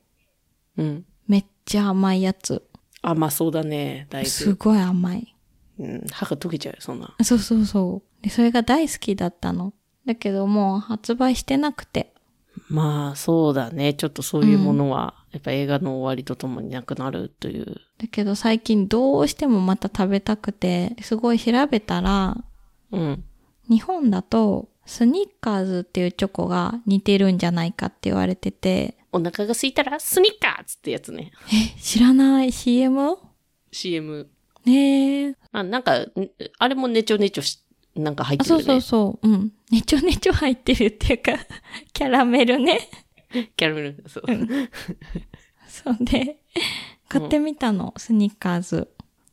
[0.78, 1.06] うん。
[1.28, 2.64] めっちゃ甘いやつ。
[3.02, 4.30] 甘そうだね、だいぶ。
[4.30, 5.36] すごい甘い。
[5.80, 7.16] うん、歯が溶けちゃうよ、そんな。
[7.24, 8.24] そうそうそう。
[8.24, 9.74] で、それが大好きだったの。
[10.06, 12.14] だけどもう発売してなくて。
[12.68, 13.94] まあ、そうだね。
[13.94, 17.82] ちょっとそういうものは、やっぱ映画の終わりとともになくなるという。
[17.98, 22.38] だけど最近どうしてもまた食べたくて、すごい調べたら、
[22.92, 23.24] うん。
[23.70, 31.32] 日本だとスニッカーズっていうチョコが似てるんじゃないかって言われてて、お腹が空いたら、スニッカーズってやつね。
[31.48, 33.18] え、知らない ?CM?
[33.72, 34.30] CM。
[34.66, 35.36] ねえ。
[35.52, 36.12] あ、なんか、ん
[36.60, 37.60] あれもネチョネチョし、
[37.96, 38.64] なんか入っあ、てるよね。
[38.66, 39.28] そうそうそう。
[39.28, 39.52] うん。
[39.72, 41.34] ねちょねちょ入ってるっていうか、
[41.94, 42.80] キャラメルね。
[43.56, 44.04] キャラメル。
[44.08, 44.24] そう。
[45.68, 46.38] そうで、
[47.08, 48.90] 買ってみたの、スニッカーズ。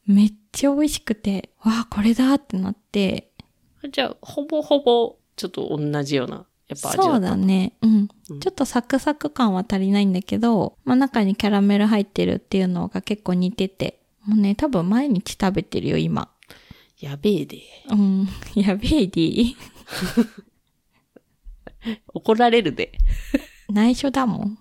[0.06, 3.30] めっちゃ美味しくて、わあ、これだってなって、
[3.92, 7.74] じゃあ、ほぼほぼ、ちょっと同じような、やっぱ味だったそうだね。
[7.82, 8.08] うん。
[8.30, 13.97] うんちょっとサクサク感は足りないんだけど、まあ中にキャラメル入ってるっていうのが結構似てて、
[14.28, 16.30] もうね、多分毎日食べてるよ、今。
[17.00, 17.62] やべえで。
[17.88, 18.28] うん。
[18.54, 19.54] やべえディ。
[22.12, 22.92] 怒られるで。
[23.72, 24.58] 内緒だもん。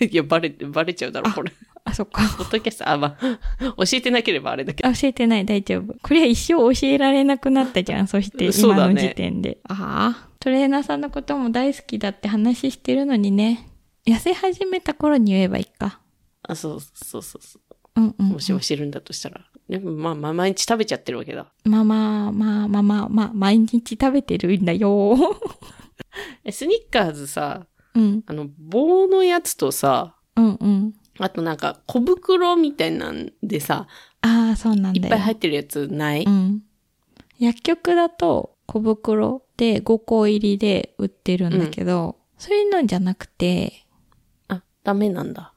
[0.00, 1.50] いや、バレ、バレちゃうだろ、これ。
[1.82, 2.20] あ、そっか。
[2.36, 4.88] ポッドキャスト、あ、まあ、教えてなければあれだけど。
[4.90, 5.94] あ教えてない、大丈夫。
[6.02, 8.06] これは一生教えられなくなったじゃん。
[8.06, 9.60] そして今の時点で。
[9.64, 10.28] ああ。
[10.40, 13.66] トレーナーさんのことも大好きだって話してるのにね。
[14.06, 16.00] 痩せ始めた頃に言えばいいか。
[16.42, 17.69] あ、そうそうそうそう。
[17.96, 18.28] うんうん。
[18.28, 19.40] もし教えるんだとしたら。
[19.68, 21.52] でも、まあ、まあ、毎日食べちゃってるわけだ。
[21.64, 25.16] まあまあまあまあまあまあ、毎日食べてるんだよ。
[26.44, 28.22] え、スニッカーズさ、うん。
[28.26, 30.94] あの、棒のやつとさ、うんうん。
[31.18, 33.86] あとなんか小袋みたいなんでさ、
[34.22, 35.04] ああ、そうなんだよ。
[35.04, 36.62] いっぱい入ってるやつない、うん。
[37.38, 43.84] 薬局だと小袋で5個入りで売ってるんだけど、そういうのじゃなくて、
[44.48, 45.49] あ、ダメなんだ。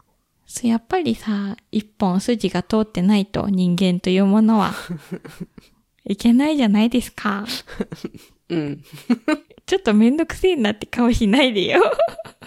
[0.53, 4.71] そうやっぱりさ、一本筋が通ってないと人間というものは、
[6.05, 7.47] いけないじゃないですか。
[8.49, 8.83] うん。
[9.65, 11.81] ちょっとめんどくせえなって顔しないでよ。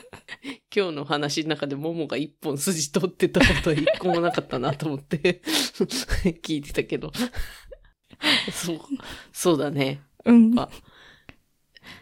[0.72, 5.42] 今日の話の中でモモが一本筋通ってたことは一個もなかったなと思って
[6.44, 7.10] 聞いてたけど。
[8.52, 8.80] そう、
[9.32, 10.00] そうだね。
[10.24, 10.56] うん。
[10.56, 10.68] あ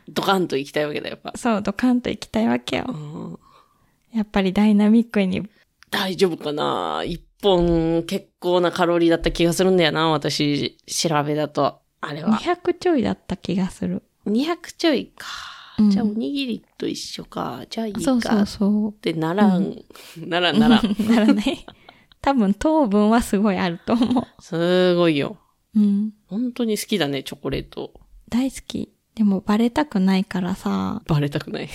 [0.06, 1.32] ドカンと行きたいわけだ、やっぱ。
[1.34, 2.92] そう、ドカンと行きたいわけよう。
[2.92, 3.38] ん
[4.12, 5.48] やっぱりダイナミックに。
[5.90, 7.02] 大丈夫かな？
[7.04, 11.80] 一本結構なカロリーだった気がするんだよな、私、調べだと。
[12.00, 12.38] あれは。
[12.38, 14.02] 200ちょいだった気がする。
[14.26, 15.26] 200ちょいか。
[15.78, 17.64] うんじゃあ、おにぎりと一緒か。
[17.68, 18.00] じゃあいいか。
[18.00, 18.90] そうそうそう。
[18.90, 19.76] ってならん。
[20.18, 20.96] ならんならん。
[21.08, 21.66] ならない。
[22.20, 25.36] 多分糖分はすごいあると思すごいよ。
[25.74, 25.80] う。
[25.80, 26.12] うん。
[26.26, 27.92] 本当に好きだね、チョコレート。
[28.28, 28.92] 大好き。
[29.14, 31.68] でもバレたくないからさ、バレたくない。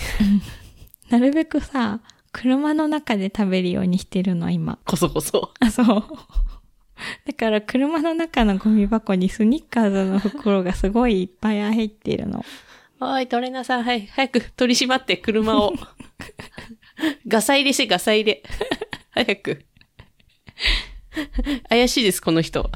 [1.10, 2.00] なるべくさ、
[2.32, 4.78] 車の中で食べるようにしてるの、今。
[4.84, 5.52] こそこそ。
[5.60, 6.04] あ、そう。
[7.26, 12.44] だから車の中のゴミ箱にスニッカーズの袋がすごいいっぱい入ってるの。
[13.00, 15.72] おい、トレーナーさん、はい、早く取り締まって、車を。
[17.26, 18.42] ガサ入れして、ガサ入れ。
[19.10, 19.64] 早く。
[21.68, 22.70] 怪しいです、この人。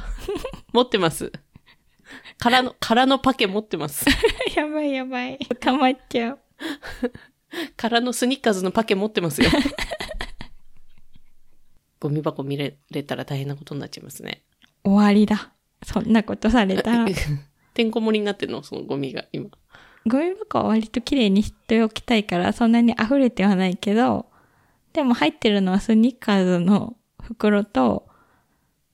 [0.73, 1.31] 持ってます。
[2.39, 4.07] 空の、空のパケ持ってます。
[4.57, 5.39] やばいやばい。
[5.61, 6.41] 捕まっちゃう。
[7.77, 9.51] 空のスニッカーズのパケ持ってますよ。
[12.01, 14.43] ゴミ箱見れれたら大変なことになっちゃいますね。
[14.85, 15.53] 終わりだ。
[15.83, 17.07] そんなことされたら。
[17.73, 18.83] てんこ盛りになってんのその？
[18.83, 19.49] ゴミが今。
[20.07, 24.27] ゴミ箱は割と綺麗にしておきたいから、そんなに溢れてはないけど、
[24.93, 28.07] でも入ってるのはスニッカーズの袋と、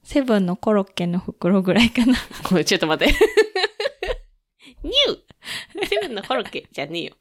[0.05, 2.15] セブンのコロッケの袋ぐらいかな。
[2.49, 3.15] ごめん、ちょっと待って。
[4.83, 7.15] ニューセブンのコロッケじゃねえよ。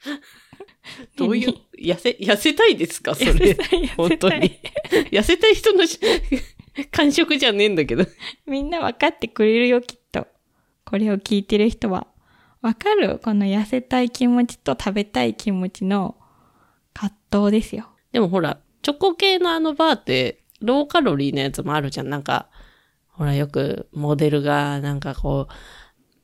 [1.18, 3.16] どういう、痩せ、痩せたいですか？
[3.16, 3.32] それ。
[3.32, 4.60] 痩せたい本当に。
[5.12, 6.00] 痩せたい人のし
[6.92, 8.06] 感触じゃねえんだけど。
[8.46, 10.28] みんな分かってくれるよ、きっと。
[10.86, 12.08] これを聞いてる人は。
[12.62, 13.20] わかる？
[13.24, 16.16] この痩せたい気持ちと食べたい気持ちの
[16.94, 17.16] 葛
[17.48, 17.90] 藤ですよ。
[18.12, 22.10] でもほら、チョコ系のあのバーって、ローカロリーのやつもあるじゃん。
[22.10, 22.50] なんか、
[23.08, 25.54] ほらよくモデルがなんかこう、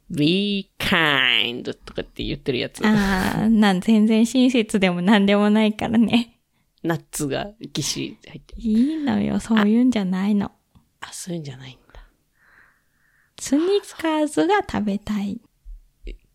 [0.09, 2.85] be kind とかって言ってるやつ。
[2.85, 6.39] あー、なん、全然親切でも何でもないからね。
[6.83, 8.61] ナッツがぎっしり入ってる。
[8.61, 10.51] いいのよ、そういうんじゃないの。
[11.01, 12.01] あ、そういうんじゃないんだ。
[13.39, 15.41] スニッカーズが食べたい。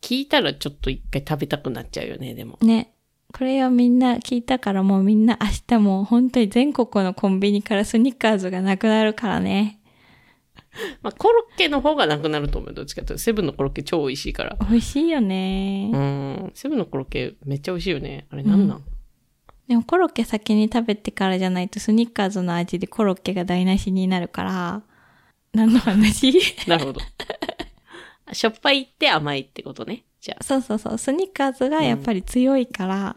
[0.01, 2.59] 聞いたらちょっと一回食べたくなっちゃうよね、でも。
[2.63, 2.95] ね。
[3.33, 9.80] これをみんな聞いたからもうみんな明日もう本当に全国のコンビニからスニッカーズがなくなるからね。
[11.03, 12.75] まあ、コロッケの方がなくなると思う。
[12.75, 14.57] どっちかというと、セブンのコロッケ超美味しいから。
[14.69, 15.91] 美味しいよね。
[15.93, 16.53] うん。
[16.55, 18.27] セブンのコロッケめっちゃ美味しいよね。
[18.31, 18.85] あれなんなん、
[19.69, 24.83] でもコロッケ先に食べてからじゃないとスニッカーズの味でコロッケが台無しになるから、
[25.53, 26.33] 何の話？
[26.67, 27.01] なるほど。
[28.33, 30.05] しょっぱいって甘いってことね。
[30.21, 30.99] じゃあ、そうそうそう。
[30.99, 33.17] スニッカーズがやっぱり強いから、わ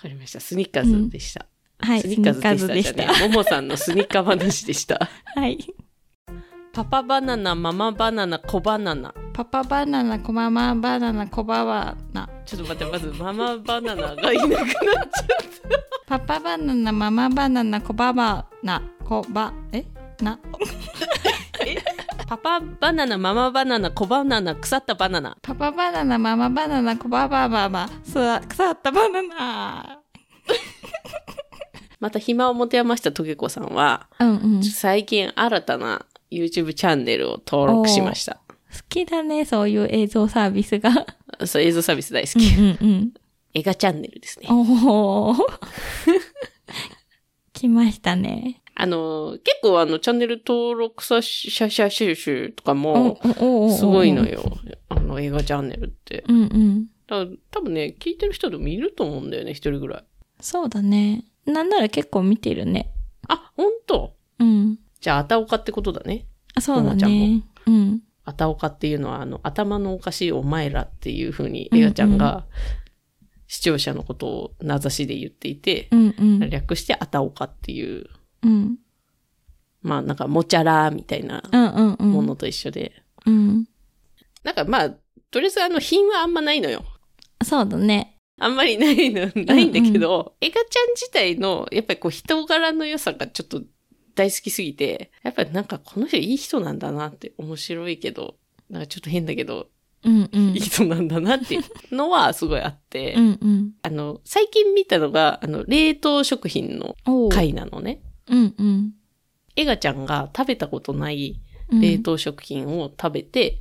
[0.00, 0.40] かりました。
[0.40, 1.46] スニッカーズでした。
[1.78, 3.28] はい、スニッカーズでした。
[3.28, 5.08] ももさんのスニッカー話でした。
[5.36, 5.58] はい。
[6.76, 9.14] パパバナナ、ママバナナ、コバナナ。
[9.32, 12.28] パパバナナ、コママバナナ、コババナ。
[12.44, 14.74] ちょっと待って、まずママバナナがいなくなっちゃっ
[16.06, 19.86] パパバナナ、ママバナナ、コババナ、コバ、え？
[20.22, 20.38] な、
[22.26, 25.34] パパバナナ、ママバナナ、コ バナナ、腐ったバナナ。
[25.40, 29.98] パパバナナ、ママバナナ、コババババ、すわ、腐ったバナナ。
[32.00, 34.62] また暇を持て余したトゲコさんは、うんうん。
[34.62, 38.40] 好最近新たな YouTube チャンネルを登録しました。
[38.88, 41.06] きだね、そういう映像サービスが。
[41.44, 42.54] そう、映像サービス大好うんき。
[42.54, 43.12] うんうん。
[43.54, 44.48] 映画チャンネルですね。
[44.50, 45.36] おー。
[47.54, 48.60] 来ましたね。
[48.74, 54.28] あの、結構あの、チャンネル登録者者者収集とかも、おすごいの。
[54.28, 54.42] よ。
[54.90, 56.24] あの、映画チャンネルって。
[56.28, 56.86] うんうん。
[57.06, 60.04] だから多分ね、聞いてる人でもいると思うんだよね、一人ぐらい。
[60.40, 61.24] そうだね。
[61.46, 62.90] なんなら結構見てるね。
[63.28, 64.12] あ、本当？
[64.40, 64.78] うん。
[65.06, 66.26] じゃあ、あたおかってことだね。
[66.56, 67.44] あそうだももちゃんね。
[67.66, 68.00] うん。
[68.24, 72.44] あたおかっていうのは、あの、頭のおかしいお前らっていう風に、うんうんエガちゃんが、
[73.46, 76.50] 視聴者のことを名指しで言っていて、うんうん。
[76.50, 78.06] 略してあたおかっていう、
[78.42, 78.78] うん。
[79.80, 82.10] まあなんか、もちゃらみたいなうんうんうん。
[82.10, 82.90] ものと一緒で、
[83.26, 83.68] うん。
[84.42, 84.90] なんかまあ、
[85.30, 86.84] とりあえずあの、品はあんまないのよ。
[87.44, 88.18] そうだね。
[88.40, 93.62] あんまりないの、ないんだけど、エガちゃん自体の、やっぱりこう人柄の良さがちょっと
[94.16, 98.36] 大好きすぎて、やっぱりなんかこの人いい人なんだなって面白いけど、
[98.68, 99.68] なんかちょっと変だけど、
[100.04, 100.60] うんうんいい。
[100.60, 101.62] 人なんだなっていう
[101.94, 103.72] のはすごいあって、うんうん。
[103.82, 106.96] あの、最近見たのが、あの、冷凍食品の
[107.30, 108.00] 回なのね。
[108.28, 108.92] うんうん。
[109.54, 113.60] エガちゃんが食べたことないうん冷凍食品を食べて、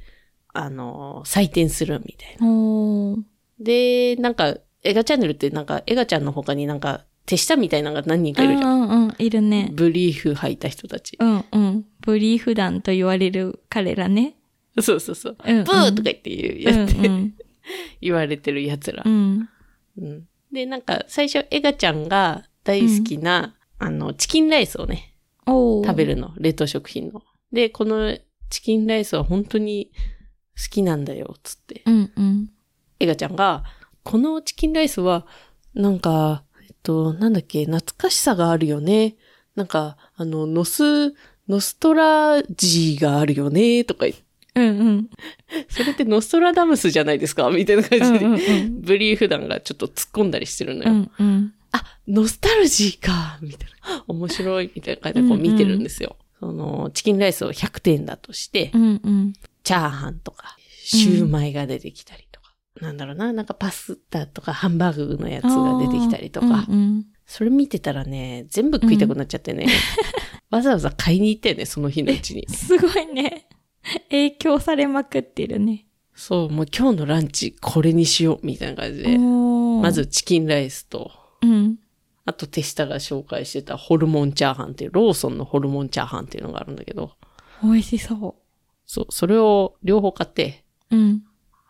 [0.53, 3.23] あの、採点するみたいな。
[3.59, 8.81] で、なんか、エガチャンネルってなんか、エガちゃんの他になんか、手下みたいなのが何人かいるじゃん。
[8.81, 9.15] うんうんうん。
[9.17, 9.69] いるね。
[9.73, 11.17] ブリーフ履いた人たち。
[11.19, 11.85] うんうん。
[12.01, 14.35] ブリーフ団と言われる彼らね。
[14.79, 15.37] そうそうそう。
[15.43, 17.33] うんうんブーとか言って言うやって、うん
[17.99, 19.09] 言われてる奴らう。
[19.09, 19.49] ん。
[19.97, 25.13] うんで、なんか、最初、エガちゃんが大好きな、あの、チキンライスをね、
[25.45, 26.33] 食べるの。
[26.37, 27.21] 冷凍食品の。
[27.51, 28.17] で、この
[28.49, 29.91] チキンライスは本当に
[30.57, 31.83] 好きなんだよ、つって。
[31.85, 32.49] うんうん。
[32.99, 33.65] エガちゃんが、
[34.03, 35.27] このチキンライスは、
[35.73, 36.44] なんか、
[36.85, 39.15] と、なんだっけ、懐かしさがあるよね。
[39.55, 41.13] なんか、あの、ノス、
[41.47, 44.23] ノストラジーがあるよね、とか言って、
[44.55, 45.09] うんうん。
[45.67, 47.49] それってノストラダムスじゃないですか？
[47.49, 50.91] みたいな感じで、うんうんうんブリーフ団がちょっと突っ込んだりしてるのよ。
[50.91, 51.53] うんうん。
[51.73, 54.03] あ、ノスタルジーかみたいな。
[54.07, 56.15] 面白いみたいな感じでこう見てるんですよ。
[56.39, 59.33] その、チキンライスを100点だとして、うんうん。
[59.63, 62.24] チャーハンとか、シューマイが出てきたり
[62.81, 69.65] なんだろうな、なんかパスタとかハンバーグのやつが出てきたりとか、うんうんそれ見てたらね、全部食いたくなっちゃってね、
[70.51, 72.45] わざわざ買いに行ってね、その日のうちに。
[72.53, 73.47] すごいね。
[74.09, 75.87] 影響されまくってるね。
[76.13, 79.17] そう、もう今日のランチこれにしよう、みたいな感じで。
[79.17, 81.11] ま、ずチキンライスと、
[81.41, 81.79] うん。
[82.25, 87.11] あと手下が紹介してたホルモンチャーハンっていう、ローソンのホルモンチャーハンっていうのがあるんだけど、
[87.63, 88.35] 美味しそ
[88.85, 90.95] そう、それを両方買って、う。
[90.95, 91.23] うん。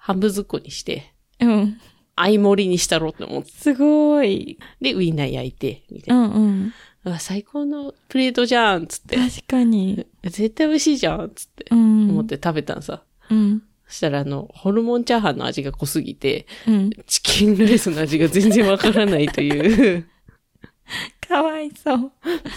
[0.06, 1.82] 半分ずっこにして、うん。
[2.16, 3.50] 相盛りにしたろうって思って。
[3.50, 4.60] すごい。
[4.80, 6.28] で、ウインナー焼いて、みたいうな。
[6.28, 6.74] んうん。
[7.06, 9.18] うわ最高のプレートじゃんつって。
[9.18, 10.06] 確かに。
[10.22, 11.66] 絶対美味しいじゃんつって。
[11.72, 12.10] うん。
[12.12, 13.02] 思って食べたんさ。
[13.32, 13.64] うん。
[13.88, 16.92] そしたらあの、ホルモンチャーハンの味が濃すぎて、うん。
[17.08, 20.08] チキンライスの味が全然わからないという。
[21.28, 22.12] かわいそう。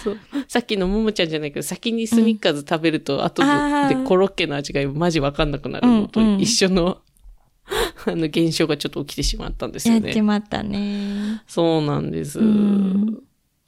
[0.04, 0.18] そう。
[0.48, 7.00] さっきのももちゃんじゃないけど、先にスニッカーズ食べると、後であーコロッケの味がマジわかんなくなるのとうんうん一緒の、
[8.06, 10.22] あの、現象がちょっと起きてしまったんですよやっちね。
[10.22, 11.42] まったね。
[11.46, 12.38] そうなんです。
[12.38, 12.46] うん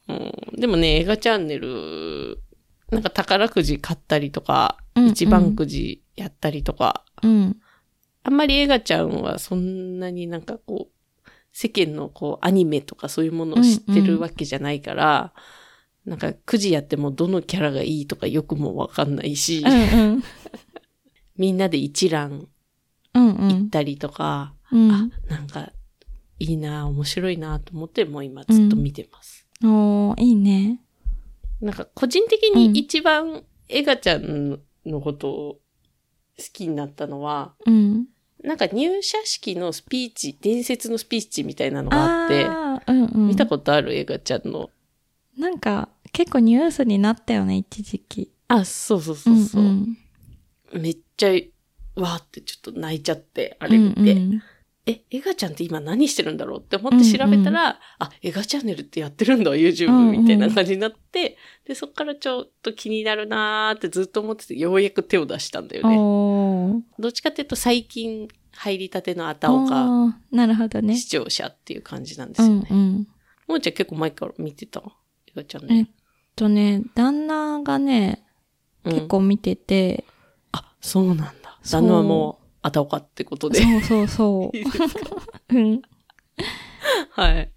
[0.09, 2.39] うんでもね、映画チャンネル、
[2.91, 7.57] なんか宝くじ買ったりとか、うんうん一番くじやったりとか、うん。
[8.23, 15.33] あんまり映画ちゃんはそんなになんかこう、世間のこう、アニメとかそういうものを知ってるわけじゃないから、
[16.05, 20.25] なんかくじやってもどのキャラがいいとかよくもわかんないし、うんうん。
[21.37, 22.49] みんなで一覧うんうん。
[23.15, 25.73] 行ったりとか、うんあ、なんか
[26.39, 29.47] いいな、面白いなと思ってもう今ずっと見てます。
[29.63, 30.81] おー、いいね。
[31.61, 35.61] なんか個人的に一番エガちゃんのことを
[36.39, 38.07] 好きになったのは、うん。
[38.43, 42.47] なんか入社式のスピーチ、伝説のスピーチみたいなのがあって、
[42.91, 43.29] うんうん。
[43.29, 43.95] 見たことある？
[43.95, 44.71] エガちゃんの。
[45.37, 48.33] なんか、結構ニュースになったよね、一時期。
[48.49, 49.63] あ、そうそうそうそう。
[49.63, 49.99] ん
[50.73, 51.33] めっちゃ、
[51.97, 54.01] わーってちょっと泣いちゃって、あれ見て。
[54.01, 54.43] うんうん
[54.87, 66.83] え、エガちゃんって今何してるんだろうって思って調べたら、あ、エガチャンネルってやってるんだ、YouTube うんうんみたいな感じになって、で、そっからちょっと気になるなーってずっと思ってて、ようやく手を出したんだよね。
[66.99, 70.97] どっちかっていうと最近入りたてのあたおかなるほどね。
[70.97, 72.69] 視聴者っていう感じなんですうよね。
[72.71, 73.09] んうん。
[73.49, 74.83] もうちゃん結構前から見てた？
[75.29, 75.91] エガちゃんえっね。
[76.35, 78.25] とね、旦那がね、
[78.85, 80.05] うん結構見てて、
[80.53, 81.50] あ、そうなんだ。
[81.65, 83.61] 旦那はもう、あたおかってことで。
[83.63, 85.17] そうそうそ いいですか？
[85.51, 85.55] う。
[85.57, 85.83] うん。
[87.11, 87.51] はい。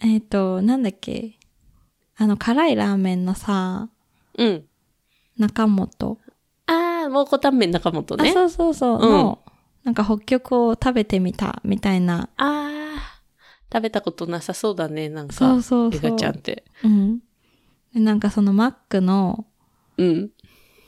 [0.00, 1.38] えっと、なんだっけ？
[2.16, 3.88] あの、辛いラーメンのさ、
[4.38, 4.64] うん。
[5.38, 6.18] 中本。
[6.66, 8.32] あー、もうこたんめん中本あ、ね。
[8.32, 8.98] そうそうそう。
[9.02, 9.38] うんの、
[9.84, 12.28] なんか北極を食べてみた、みたいな。
[12.36, 15.34] あー、食べたことなさそうだね、なんか。
[15.34, 16.64] そうそうそうエガちゃんって。
[16.84, 17.18] うん。
[17.92, 19.44] でなんかそのマックの、
[19.96, 20.30] うん。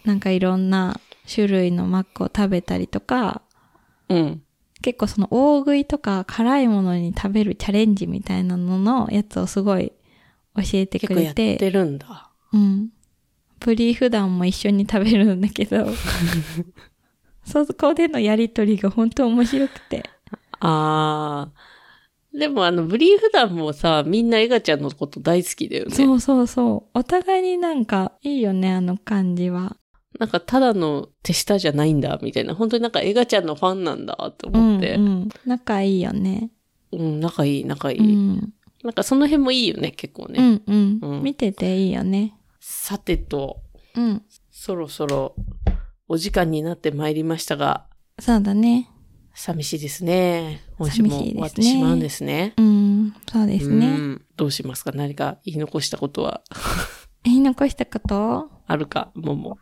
[0.05, 1.01] なんかいろんな
[1.33, 3.43] 種類のマックを食べたりとか、
[4.09, 4.43] うん。
[4.83, 9.93] 結構その大食いとか辛いものに食べるチャレンジみたいなののやつをすごい
[10.55, 12.31] 教えてく結構やれ、っててるんだ。
[12.53, 12.91] うん。
[13.59, 15.87] ブリーフ団も一緒に食べるんだけど、
[17.45, 20.05] そこでのやりとりが本当面白くて。
[20.61, 22.39] あー。
[22.39, 25.95] でもあの、ブリーフ団もさ、みんなエガちゃんのこと大好きだよね。
[25.95, 26.99] そうそうそう。
[26.99, 29.77] お互いになんかいいよね、あの感じは。
[30.19, 32.55] なんかただの手下じゃないんだ、みたいな。
[32.55, 34.95] 本当になんかエガちゃんのファンなんだ、と思って。
[34.95, 35.29] うん、うんうん。
[35.45, 36.51] 仲いいよね。
[36.93, 37.99] 仲いい、仲いい。
[37.99, 38.53] うん。
[38.83, 40.39] なんかその辺もいいよね、結構ね。
[40.39, 40.99] うんうん。
[41.03, 42.35] うん見てていいよね。
[42.61, 43.61] さてと、
[43.95, 44.23] うん。
[44.51, 45.35] そろそろ
[46.09, 47.87] お時間になってまいりましたが、
[48.19, 48.89] そうだね。
[49.35, 50.63] 寂しいですね。
[50.79, 52.55] 今週も終わってしまうんですね。
[52.57, 53.15] うん。
[53.31, 53.87] そうですね。
[53.87, 54.93] うんどうしますか？
[54.93, 56.43] 何か言い残したことは？
[57.25, 58.51] 言い残したこと？
[58.67, 59.11] あるか？
[59.15, 59.59] もも。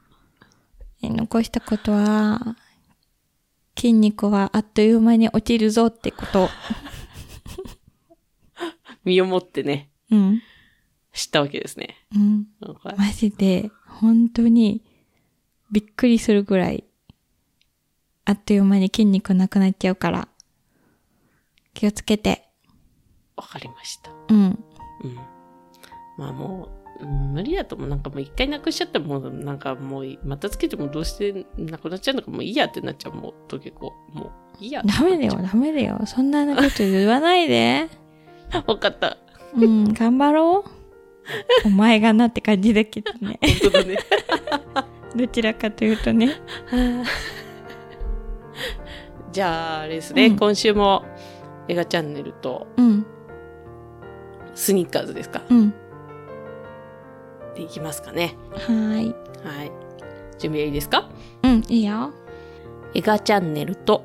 [1.10, 2.56] 残したことは、
[3.76, 6.48] 筋肉はあっという間に落ちるぞってこと。
[9.04, 10.42] 身をもってね、うん。
[11.12, 11.96] 知ったわけですね。
[12.14, 12.46] うん。
[12.96, 14.82] マジで、本当に、
[15.70, 16.84] びっくりするぐらい、
[18.24, 20.28] あっという間に筋肉なくなっちゃうから、
[21.72, 22.48] 気をつけて。
[23.36, 24.10] わかりました。
[24.28, 24.64] うん。
[25.02, 25.14] うん。
[26.16, 34.26] まあもう、うん無理だともうなんかもう一回なくしちゃったらもうなんかもうまたつけてもどうしてなくなっちゃうのかもういいやってなっちゃうもうと結構も
[34.60, 36.00] ういいやダメだよ、ダメだよ。
[36.06, 37.88] そんなこと言わないで。
[38.66, 39.16] わかった。
[39.56, 40.64] うん、頑張ろ
[41.64, 41.66] う。
[41.66, 43.38] お前がなって感じだけどね。
[43.42, 43.98] 本当だね。
[45.16, 46.36] どちらかというとね。
[49.32, 51.04] じゃあ、あれですね、うん今週も
[51.66, 53.06] 映画チャンネルとうん、
[54.54, 55.74] スニッカーズですかうん。
[57.54, 58.36] でいきますかね。
[58.52, 59.14] はーい。
[59.44, 59.72] はい。
[60.38, 61.08] 準備はいいですか？
[61.42, 62.10] うん、いいよ。
[62.94, 64.04] 映画チャンネルと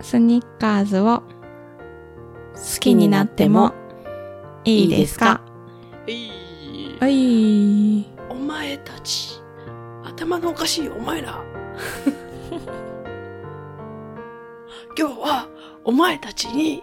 [0.00, 1.22] スニッカーズを
[2.54, 3.72] 好きになっても
[4.64, 5.40] いいですか？
[6.06, 8.06] いいはい。
[8.30, 9.40] お前たち、
[10.04, 11.42] 頭のおかしいお前ら。
[14.98, 15.48] 今日は
[15.84, 16.82] お前たちに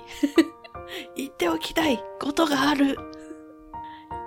[1.17, 2.97] 言っておきたいことがある。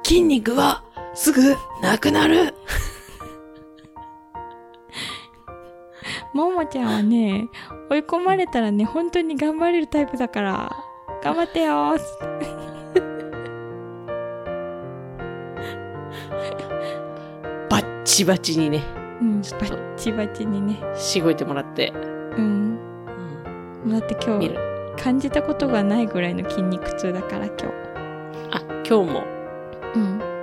[0.03, 0.83] 筋肉は
[1.17, 2.55] すぐなくなる。
[6.35, 7.49] ももちゃんはね、
[7.91, 10.77] 追い込まれたらね、本当に頑張れるタイプだから、
[11.23, 11.99] 頑張ってよー
[17.71, 18.85] バッチバチにね、
[19.23, 20.79] うん、バッチバチにね。
[20.95, 21.93] しごいてもらって、
[22.37, 22.79] うん。
[23.85, 24.55] うんだって今日。
[25.03, 27.65] 感じたことがないぐらいの筋肉痛だから今日。
[28.51, 29.25] あ、今日も
[29.95, 30.36] うん。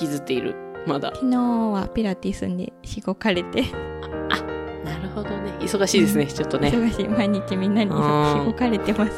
[0.00, 0.54] 引きずっている。
[0.86, 1.12] まだ。
[1.14, 3.62] 昨日はピラティスにしごかれて、
[4.84, 5.52] なるほどね。
[5.60, 6.70] 忙しいですね、ちょっとね。
[6.70, 7.96] 忙しい毎日みんなにしう
[8.42, 9.12] んごかれてます。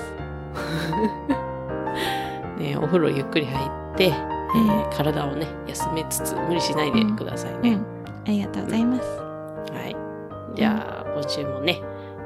[2.58, 7.72] ねお風呂ゆっくり入って、えー体をね、休めつつ、無理しないでくださいね。
[7.74, 7.86] うん。
[8.26, 9.02] ありがとうございます。
[9.72, 9.96] はい。
[10.54, 11.80] じゃあ、今週もね、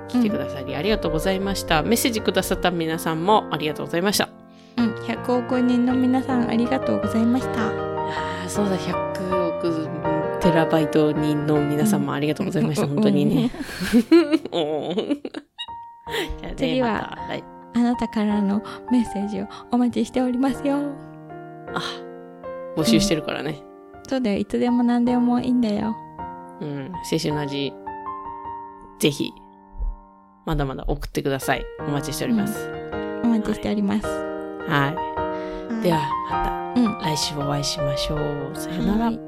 [0.08, 1.82] 来てくださりありがとうございました。
[1.82, 4.28] メッセージくださった皆さんもありがとうございました。
[4.78, 4.94] うん。
[4.94, 7.85] 100億人の皆さんありがとうございました。
[8.48, 9.88] そうだ、100億
[10.40, 12.86] テラバイト人の皆さんもありがとうございました。
[12.86, 13.50] 本当にね。
[16.56, 17.44] 次はまた来
[17.74, 20.78] あなたからのメッセージをお待ちしておりますよ。
[21.74, 21.82] あ、
[22.74, 23.60] 募集してるからね。
[24.08, 24.38] そうだよ。
[24.38, 25.94] いつでも何でもいいんだよ。
[26.60, 27.74] うん、青春の味、
[28.98, 29.30] ぜひ、
[30.46, 31.66] まだまだ送ってください。
[31.80, 32.70] お待ちしております。
[33.22, 34.06] お待ちしております。
[34.06, 34.94] は
[35.80, 35.82] い。
[35.82, 36.98] では、まうん。
[36.98, 38.52] た来週お会いしましょう。
[38.54, 39.04] さよなら。
[39.06, 39.18] はい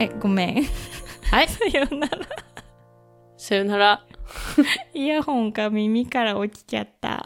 [0.00, 0.64] え、ごめん。
[1.30, 1.48] はい。
[1.48, 2.18] さよなら。
[3.36, 4.06] さよなら。
[4.94, 7.24] イヤホンが耳から落ちちゃった。